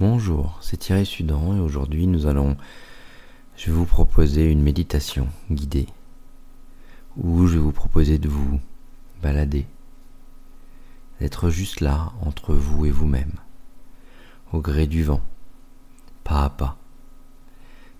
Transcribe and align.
Bonjour, 0.00 0.56
c'est 0.62 0.78
Thierry 0.78 1.04
Sudan 1.04 1.54
et 1.54 1.60
aujourd'hui 1.60 2.06
nous 2.06 2.24
allons, 2.24 2.56
je 3.54 3.66
vais 3.66 3.76
vous 3.76 3.84
proposer 3.84 4.50
une 4.50 4.62
méditation 4.62 5.28
guidée 5.50 5.88
où 7.18 7.46
je 7.46 7.58
vais 7.58 7.58
vous 7.58 7.70
proposer 7.70 8.16
de 8.16 8.26
vous 8.26 8.58
balader, 9.20 9.66
d'être 11.20 11.50
juste 11.50 11.80
là 11.80 12.14
entre 12.22 12.54
vous 12.54 12.86
et 12.86 12.90
vous-même, 12.90 13.34
au 14.54 14.60
gré 14.60 14.86
du 14.86 15.02
vent, 15.02 15.20
pas 16.24 16.44
à 16.44 16.48
pas, 16.48 16.78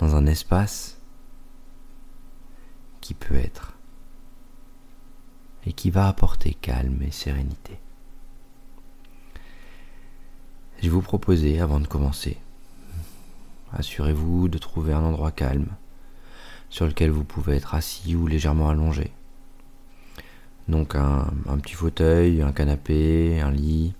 dans 0.00 0.16
un 0.16 0.26
espace 0.26 0.98
qui 3.02 3.14
peut 3.14 3.36
être 3.36 3.72
et 5.64 5.72
qui 5.72 5.92
va 5.92 6.08
apporter 6.08 6.54
calme 6.54 7.00
et 7.02 7.12
sérénité. 7.12 7.78
Je 10.84 10.90
vous 10.90 11.00
proposer, 11.00 11.60
avant 11.60 11.80
de 11.80 11.86
commencer, 11.86 12.36
assurez-vous 13.72 14.48
de 14.48 14.58
trouver 14.58 14.92
un 14.92 15.02
endroit 15.02 15.30
calme 15.30 15.68
sur 16.68 16.86
lequel 16.86 17.10
vous 17.10 17.24
pouvez 17.24 17.56
être 17.56 17.74
assis 17.74 18.14
ou 18.14 18.26
légèrement 18.26 18.68
allongé. 18.68 19.10
Donc 20.68 20.94
un, 20.94 21.32
petit 21.62 21.72
fauteuil, 21.72 22.42
un 22.42 22.52
canapé, 22.52 23.40
un 23.40 23.50
lit 23.50 23.94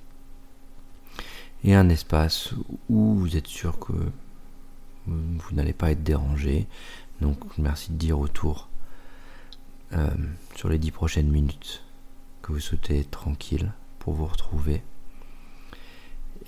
et 1.64 1.74
un 1.74 1.88
espace 1.88 2.52
où 2.91 3.14
vous 3.14 3.34
êtes 3.38 3.48
sûr 3.48 3.78
que 3.78 3.94
vous 5.06 5.55
n'allez 5.55 5.72
pas 5.72 5.91
être 5.91 6.02
dérangé. 6.02 6.66
Donc 7.22 7.38
merci 7.56 7.92
de 7.92 7.96
dire 7.96 8.19
autour 8.19 8.69
euh, 9.94 10.10
sur 10.55 10.69
les 10.69 10.78
dix 10.78 10.91
prochaines 10.91 11.30
minutes 11.30 11.82
que 12.42 12.52
vous 12.52 12.60
souhaitez 12.60 13.00
être 13.00 13.10
tranquille 13.10 13.72
pour 14.00 14.12
vous 14.12 14.27
retrouver 14.27 14.82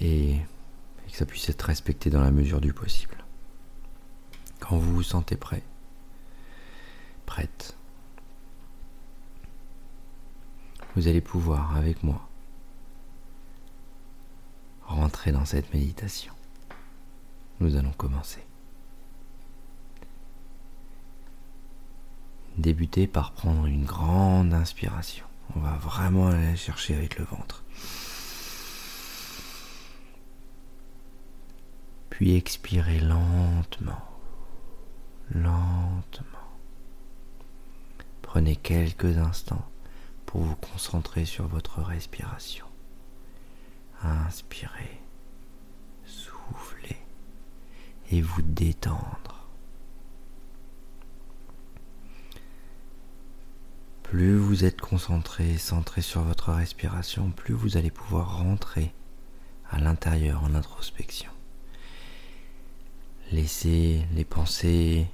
et, 0.01 0.39
que 1.11 1.17
ça 1.17 1.27
puisse 1.27 1.49
être 1.49 1.63
respecté 1.63 2.11
dans 2.11 2.21
la 2.21 2.31
mesure 2.31 2.61
du 2.61 2.73
possible. 2.73 3.17
Quand 4.61 4.77
vous 4.77 4.95
vous 4.95 5.03
sentez 5.03 5.37
prêt, 5.37 5.63
prête, 7.25 7.77
vous 10.95 11.09
allez 11.09 11.21
pouvoir, 11.21 11.77
avec 11.77 12.03
moi, 12.03 12.29
rentrer 14.83 15.33
dans 15.33 15.45
cette 15.45 15.73
méditation. 15.73 16.33
Nous 17.61 17.77
allons 17.77 17.93
commencer. 17.93 18.45
Débuter 22.57 23.07
par 23.07 23.33
prendre 23.33 23.67
une 23.67 23.85
grande 23.85 24.55
inspiration. 24.55 25.27
On 25.55 25.61
va 25.61 25.77
vraiment 25.77 26.29
aller 26.29 26.57
chercher 26.57 26.95
avec 26.95 27.19
le 27.19 27.25
ventre. 27.25 27.63
Puis 32.11 32.37
expirez 32.37 33.01
lentement, 33.01 34.03
lentement. 35.35 36.25
Prenez 38.23 38.57
quelques 38.57 39.19
instants 39.19 39.65
pour 40.25 40.43
vous 40.43 40.57
concentrer 40.57 41.25
sur 41.25 41.47
votre 41.47 41.81
respiration. 41.81 42.67
Inspirez, 44.03 45.01
soufflez 46.05 46.97
et 48.11 48.21
vous 48.21 48.43
détendre. 48.43 49.49
Plus 54.03 54.37
vous 54.37 54.65
êtes 54.65 54.81
concentré, 54.81 55.59
centré 55.59 56.01
sur 56.01 56.23
votre 56.23 56.53
respiration, 56.53 57.31
plus 57.31 57.55
vous 57.55 57.77
allez 57.77 57.91
pouvoir 57.91 58.39
rentrer 58.39 58.95
à 59.69 59.81
l'intérieur 59.81 60.45
en 60.45 60.55
introspection. 60.55 61.31
Laissez 63.33 64.07
les 64.15 64.25
pensées 64.25 65.09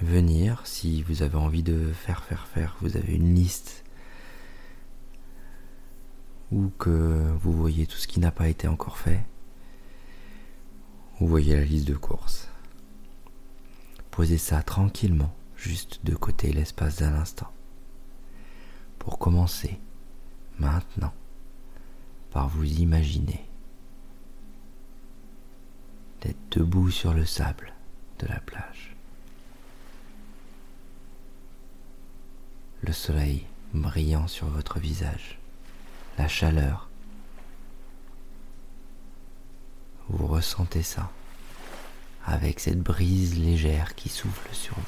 venir 0.00 0.64
si 0.64 1.02
vous 1.02 1.22
avez 1.22 1.36
envie 1.36 1.64
de 1.64 1.92
faire, 1.92 2.22
faire, 2.22 2.46
faire. 2.46 2.76
Vous 2.80 2.96
avez 2.96 3.14
une 3.14 3.34
liste 3.34 3.84
ou 6.52 6.70
que 6.78 7.32
vous 7.40 7.52
voyez 7.52 7.88
tout 7.88 7.96
ce 7.96 8.06
qui 8.06 8.20
n'a 8.20 8.30
pas 8.30 8.48
été 8.48 8.68
encore 8.68 8.98
fait. 8.98 9.20
Vous 11.18 11.26
voyez 11.26 11.56
la 11.56 11.64
liste 11.64 11.88
de 11.88 11.96
courses. 11.96 12.48
Posez 14.12 14.38
ça 14.38 14.62
tranquillement, 14.62 15.34
juste 15.56 16.04
de 16.04 16.14
côté 16.14 16.52
l'espace 16.52 16.98
d'un 16.98 17.14
instant. 17.14 17.50
Pour 19.00 19.18
commencer, 19.18 19.80
maintenant, 20.60 21.12
par 22.30 22.48
vous 22.48 22.64
imaginer 22.64 23.47
d'être 26.20 26.58
debout 26.58 26.90
sur 26.90 27.14
le 27.14 27.24
sable 27.24 27.72
de 28.18 28.26
la 28.26 28.40
plage. 28.40 28.94
Le 32.82 32.92
soleil 32.92 33.46
brillant 33.74 34.28
sur 34.28 34.46
votre 34.46 34.78
visage, 34.78 35.38
la 36.16 36.28
chaleur. 36.28 36.88
Vous 40.08 40.26
ressentez 40.26 40.82
ça 40.82 41.10
avec 42.24 42.60
cette 42.60 42.80
brise 42.80 43.38
légère 43.38 43.94
qui 43.94 44.08
souffle 44.08 44.54
sur 44.54 44.74
vous. 44.74 44.82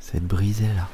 Cette 0.00 0.26
brise 0.26 0.62
est 0.62 0.74
là. 0.74 0.88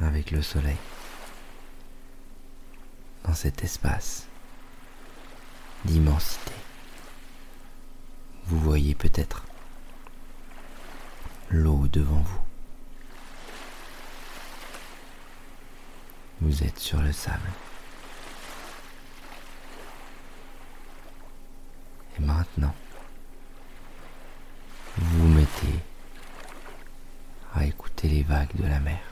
avec 0.00 0.21
le 0.32 0.40
soleil 0.42 0.76
dans 3.24 3.34
cet 3.34 3.62
espace 3.62 4.26
d'immensité. 5.84 6.52
Vous 8.46 8.58
voyez 8.58 8.94
peut-être 8.94 9.44
l'eau 11.50 11.86
devant 11.88 12.20
vous. 12.20 12.40
Vous 16.40 16.64
êtes 16.64 16.78
sur 16.78 17.00
le 17.02 17.12
sable. 17.12 17.50
Et 22.18 22.22
maintenant, 22.22 22.74
vous 24.96 25.28
mettez 25.28 25.78
à 27.54 27.64
écouter 27.66 28.08
les 28.08 28.22
vagues 28.22 28.56
de 28.56 28.66
la 28.66 28.80
mer 28.80 29.11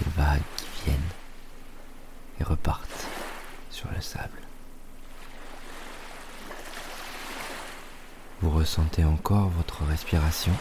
les 0.00 0.10
vagues 0.22 0.42
qui 0.56 0.84
viennent 0.84 1.12
et 2.40 2.44
repartent 2.44 3.06
sur 3.70 3.88
le 3.94 4.00
sable. 4.00 4.40
Vous 8.42 8.50
ressentez 8.50 9.04
encore 9.04 9.48
votre 9.48 9.84
respiration. 9.84 10.52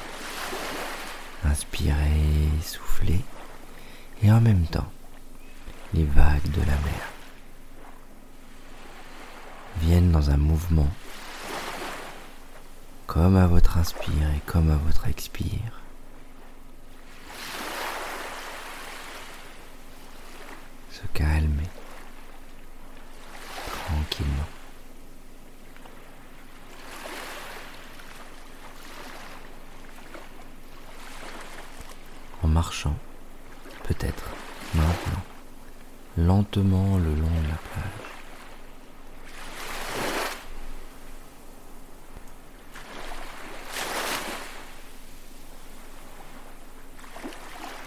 Inspirez, 1.43 2.49
soufflez, 2.63 3.21
et 4.23 4.31
en 4.31 4.41
même 4.41 4.65
temps, 4.65 4.91
les 5.93 6.05
vagues 6.05 6.49
de 6.51 6.61
la 6.61 6.65
mer 6.65 7.11
viennent 9.81 10.11
dans 10.11 10.29
un 10.29 10.37
mouvement, 10.37 10.89
comme 13.07 13.35
à 13.35 13.45
votre 13.45 13.77
inspire 13.77 14.29
et 14.35 14.41
comme 14.45 14.71
à 14.71 14.77
votre 14.77 15.07
expire. 15.07 15.84
Calmer 21.13 21.69
tranquillement. 23.85 24.49
En 32.43 32.47
marchant, 32.47 32.95
peut-être 33.83 34.25
maintenant, 34.75 35.23
lentement 36.17 36.97
le 36.97 37.15
long 37.15 37.41
de 37.43 37.47
la 37.47 37.55
plage. 37.55 38.05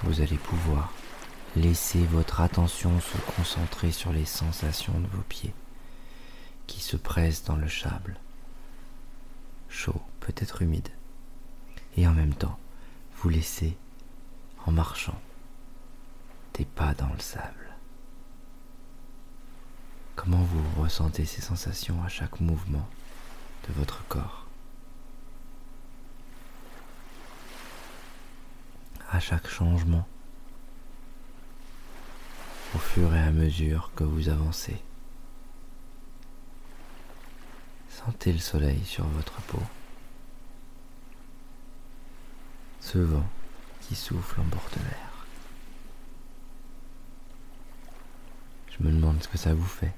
Vous 0.03 0.21
allez 0.21 0.39
pouvoir 0.39 0.93
Laissez 1.57 2.05
votre 2.07 2.41
attention 2.41 3.01
se 3.01 3.17
concentrer 3.37 3.91
sur 3.91 4.13
les 4.13 4.27
sensations 4.27 5.01
de 5.01 5.07
vos 5.09 5.23
pieds 5.23 5.55
qui 6.67 6.81
se 6.81 6.97
pressent 6.97 7.45
dans 7.45 7.57
le 7.57 7.69
sable, 7.69 8.21
chaud, 9.69 10.01
peut-être 10.21 10.63
humide, 10.63 10.89
et 11.97 12.07
en 12.07 12.13
même 12.13 12.35
temps 12.35 12.59
vous 13.17 13.31
laissez, 13.31 13.77
en 14.67 14.73
marchant, 14.73 15.21
des 16.55 16.65
pas 16.65 16.95
dans 16.95 17.13
le 17.13 17.19
sable. 17.19 17.75
Comment 20.15 20.43
vous 20.43 20.83
ressentez 20.83 21.25
ces 21.25 21.41
sensations 21.41 22.03
à 22.05 22.09
chaque 22.09 22.41
mouvement 22.41 22.89
de 23.67 23.73
votre 23.73 24.05
corps? 24.09 24.47
À 29.11 29.19
chaque 29.19 29.49
changement 29.49 30.07
au 32.75 32.79
fur 32.79 33.15
et 33.15 33.21
à 33.21 33.31
mesure 33.31 33.91
que 33.95 34.05
vous 34.05 34.29
avancez. 34.29 34.83
Sentez 37.89 38.33
le 38.33 38.39
soleil 38.39 38.85
sur 38.85 39.07
votre 39.07 39.41
peau. 39.43 39.63
Ce 42.81 42.99
vent 42.99 43.27
qui 43.83 43.95
souffle 43.95 44.41
en 44.41 44.45
porte 44.45 44.77
l'air. 44.77 45.27
Je 48.71 48.85
me 48.85 48.93
demande 48.93 49.23
ce 49.23 49.29
que 49.29 49.39
ça 49.39 49.55
vous 49.55 49.67
fait 49.67 49.95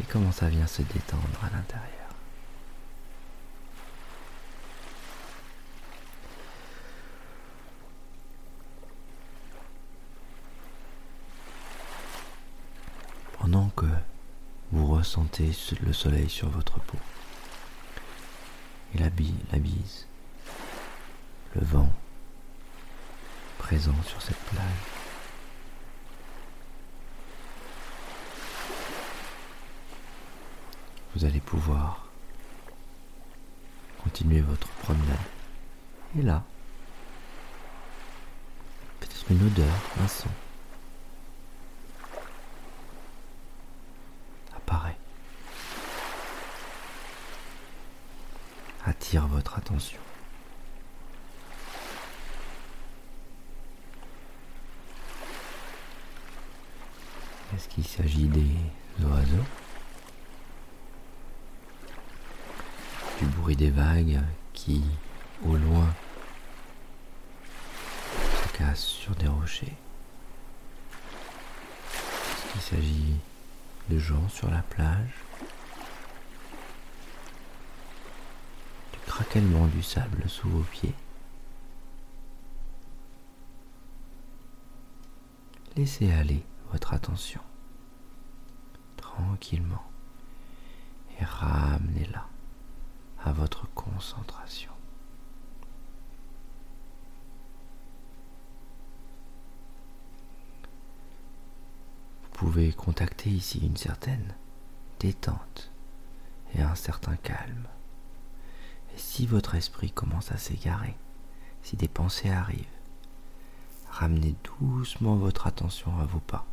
et 0.00 0.04
comment 0.04 0.32
ça 0.32 0.48
vient 0.48 0.66
se 0.66 0.82
détendre 0.82 1.42
à 1.42 1.50
l'intérieur. 1.56 1.99
Que 13.76 13.86
vous 14.72 14.86
ressentez 14.86 15.52
le 15.80 15.92
soleil 15.92 16.28
sur 16.28 16.48
votre 16.50 16.80
peau. 16.80 16.98
Et 18.94 18.98
la, 18.98 19.06
la 19.52 19.58
bise, 19.58 20.06
le 21.54 21.62
vent 21.62 21.88
présent 23.58 23.94
sur 24.06 24.20
cette 24.20 24.36
plage, 24.36 24.64
vous 31.14 31.24
allez 31.24 31.40
pouvoir 31.40 32.06
continuer 34.02 34.40
votre 34.40 34.68
promenade. 34.68 35.16
Et 36.18 36.22
là, 36.22 36.42
peut-être 38.98 39.30
une 39.30 39.46
odeur, 39.46 39.74
un 40.02 40.08
son 40.08 40.28
Votre 49.12 49.58
attention. 49.58 49.98
Est-ce 57.54 57.68
qu'il 57.68 57.84
s'agit 57.84 58.28
des 58.28 58.56
oiseaux? 59.04 59.44
Du 63.18 63.26
bruit 63.26 63.56
des 63.56 63.70
vagues 63.70 64.20
qui, 64.52 64.84
au 65.44 65.56
loin, 65.56 65.92
se 68.44 68.56
cassent 68.56 68.84
sur 68.84 69.14
des 69.16 69.26
rochers. 69.26 69.76
Est-ce 71.92 72.52
qu'il 72.52 72.60
s'agit 72.60 73.16
de 73.88 73.98
gens 73.98 74.28
sur 74.28 74.48
la 74.50 74.62
plage? 74.62 75.10
Du 79.32 79.82
sable 79.84 80.28
sous 80.28 80.48
vos 80.48 80.64
pieds 80.64 80.94
Laissez 85.76 86.10
aller 86.12 86.44
votre 86.72 86.94
attention 86.94 87.40
tranquillement 88.96 89.84
et 91.20 91.24
ramenez-la 91.24 92.26
à 93.24 93.32
votre 93.32 93.72
concentration. 93.74 94.72
Vous 102.24 102.30
pouvez 102.32 102.72
contacter 102.72 103.30
ici 103.30 103.60
une 103.64 103.76
certaine 103.76 104.34
détente 104.98 105.70
et 106.56 106.62
un 106.62 106.74
certain 106.74 107.14
calme. 107.14 107.68
Et 108.94 108.98
si 108.98 109.26
votre 109.26 109.54
esprit 109.54 109.90
commence 109.90 110.32
à 110.32 110.38
s'égarer, 110.38 110.96
si 111.62 111.76
des 111.76 111.88
pensées 111.88 112.30
arrivent, 112.30 112.64
ramenez 113.90 114.34
doucement 114.60 115.16
votre 115.16 115.46
attention 115.46 115.98
à 115.98 116.04
vos 116.04 116.20
pas, 116.20 116.46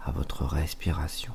à 0.00 0.12
votre 0.12 0.44
respiration 0.44 1.34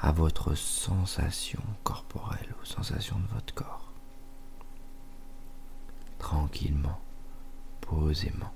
à 0.00 0.12
votre 0.12 0.54
sensation 0.54 1.62
corporelle, 1.82 2.54
aux 2.62 2.64
sensations 2.64 3.18
de 3.18 3.26
votre 3.34 3.52
corps. 3.54 3.92
Tranquillement, 6.18 7.00
posément, 7.80 8.52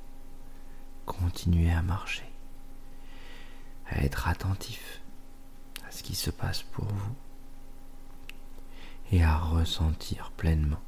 continuez 1.04 1.72
à 1.72 1.82
marcher, 1.82 2.30
à 3.86 4.04
être 4.04 4.28
attentif 4.28 5.00
à 5.86 5.90
ce 5.90 6.02
qui 6.02 6.14
se 6.14 6.30
passe 6.30 6.62
pour 6.62 6.84
vous 6.84 7.14
et 9.12 9.22
à 9.22 9.36
ressentir 9.38 10.32
pleinement 10.36 10.80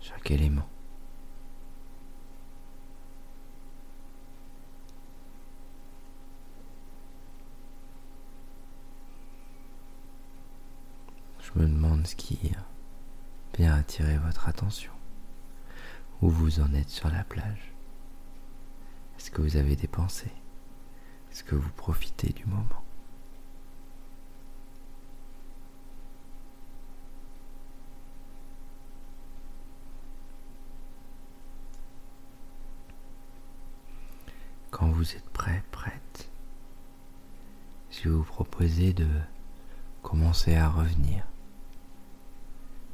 chaque 0.00 0.30
élément. 0.32 0.66
je 11.54 11.60
me 11.60 11.66
demande 11.66 12.06
ce 12.06 12.16
qui 12.16 12.38
vient 13.58 13.74
attirer 13.74 14.16
votre 14.18 14.48
attention. 14.48 14.92
Où 16.20 16.30
vous 16.30 16.60
en 16.60 16.72
êtes 16.74 16.88
sur 16.88 17.10
la 17.10 17.24
plage? 17.24 17.72
Est-ce 19.18 19.30
que 19.30 19.42
vous 19.42 19.56
avez 19.56 19.76
des 19.76 19.88
pensées? 19.88 20.32
Est-ce 21.30 21.44
que 21.44 21.54
vous 21.56 21.70
profitez 21.72 22.32
du 22.32 22.46
moment 22.46 22.84
Quand 34.70 34.90
vous 35.02 35.16
êtes 35.16 35.30
prêt, 35.30 35.64
prête, 35.72 36.30
je 37.90 38.04
vais 38.04 38.14
vous 38.14 38.22
proposer 38.22 38.92
de 38.92 39.08
commencer 40.00 40.54
à 40.54 40.68
revenir 40.68 41.26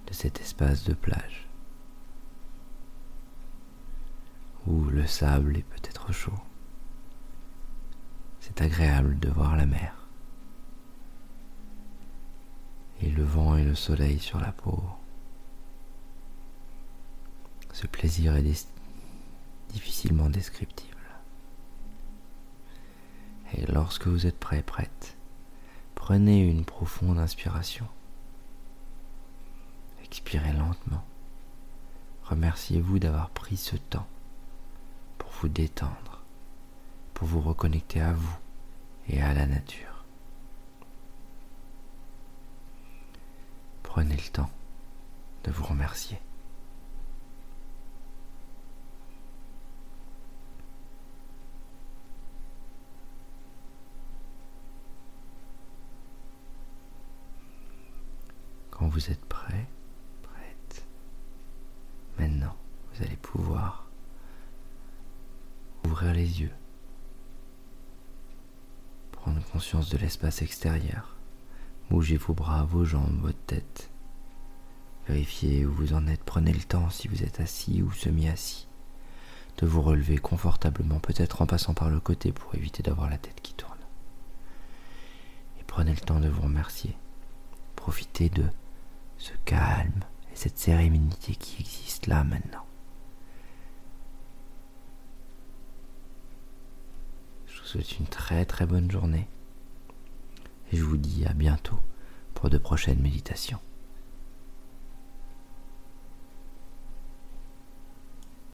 de 0.07 0.15
cet 0.15 0.41
espace 0.41 0.85
de 0.85 0.95
plage 0.95 1.47
où 4.67 4.85
le 4.85 5.07
sable 5.07 5.59
est 5.59 5.63
peut-être 5.63 6.11
chaud. 6.11 6.41
C'est 8.41 8.63
agréable 8.63 9.19
de 9.19 9.29
voir 9.29 9.55
la 9.55 9.67
mer 9.67 10.07
et 13.03 13.11
le 13.11 13.23
vent 13.23 13.55
et 13.59 13.65
le 13.65 13.75
soleil 13.75 14.19
sur 14.19 14.41
la 14.41 14.53
peau. 14.53 14.83
Ce 17.75 17.87
plaisir 17.87 18.35
est 18.35 18.67
difficilement 19.69 20.31
descriptible. 20.31 20.88
Et 23.55 23.65
lorsque 23.67 24.07
vous 24.07 24.27
êtes 24.27 24.39
prêt, 24.39 24.63
prête, 24.63 25.17
prenez 25.95 26.41
une 26.41 26.65
profonde 26.65 27.19
inspiration. 27.19 27.87
Expirez 30.05 30.53
lentement. 30.53 31.05
Remerciez-vous 32.25 32.99
d'avoir 32.99 33.31
pris 33.31 33.57
ce 33.57 33.77
temps 33.77 34.07
pour 35.17 35.31
vous 35.31 35.49
détendre, 35.49 36.23
pour 37.15 37.27
vous 37.27 37.41
reconnecter 37.41 38.01
à 38.01 38.13
vous 38.13 38.39
et 39.09 39.23
à 39.23 39.33
la 39.33 39.47
nature. 39.47 40.05
Prenez 43.83 44.17
le 44.17 44.31
temps 44.31 44.51
de 45.45 45.51
vous 45.51 45.65
remercier. 45.65 46.19
Vous 58.89 59.11
êtes 59.11 59.25
prêt, 59.27 59.69
Maintenant, 62.19 62.57
vous 62.93 63.05
allez 63.05 63.17
pouvoir 63.17 63.87
ouvrir 65.85 66.13
les 66.15 66.41
yeux, 66.41 66.51
prendre 69.13 69.41
conscience 69.53 69.89
de 69.89 69.99
l'espace 69.99 70.43
extérieur, 70.43 71.15
bougez 71.91 72.17
vos 72.17 72.35
bras, 72.35 72.65
vos 72.65 72.85
jambes, 72.85 73.21
votre 73.21 73.39
tête. 73.47 73.91
Vérifiez 75.07 75.65
où 75.65 75.73
vous 75.73 75.93
en 75.93 76.09
êtes, 76.09 76.25
prenez 76.25 76.53
le 76.53 76.63
temps 76.63 76.91
si 76.91 77.07
vous 77.07 77.23
êtes 77.23 77.39
assis 77.39 77.83
ou 77.83 77.93
semi-assis 77.93 78.67
de 79.59 79.67
vous 79.67 79.83
relever 79.83 80.19
confortablement, 80.19 80.99
peut-être 80.99 81.43
en 81.43 81.47
passant 81.47 81.75
par 81.75 81.91
le 81.91 82.01
côté 82.01 82.33
pour 82.33 82.53
éviter 82.57 82.83
d'avoir 82.83 83.09
la 83.09 83.19
tête 83.19 83.41
qui 83.43 83.55
tourne. 83.55 83.79
Et 85.61 85.65
prenez 85.65 85.93
le 85.93 86.01
temps 86.01 86.21
de 86.21 86.29
vous 86.29 86.43
remercier. 86.43 86.97
Profitez 87.77 88.29
de 88.29 88.45
ce 89.19 89.33
calme 89.45 90.01
et 90.33 90.37
cette 90.37 90.59
sérénité 90.59 91.35
qui 91.35 91.61
existe 91.61 92.07
là 92.07 92.25
maintenant. 92.25 92.65
Je 97.47 97.61
vous 97.61 97.67
souhaite 97.67 97.99
une 97.99 98.07
très 98.07 98.45
très 98.45 98.65
bonne 98.67 98.91
journée 98.91 99.29
et 100.73 100.77
je 100.77 100.85
vous 100.85 100.97
dis 100.97 101.27
à 101.27 101.35
bientôt 101.35 101.81
pour 102.35 102.49
de 102.49 102.59
prochaines 102.59 103.01
méditations. 103.01 103.61